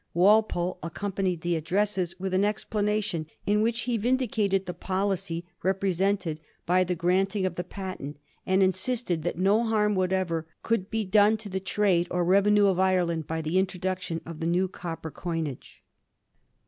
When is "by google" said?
4.89-5.89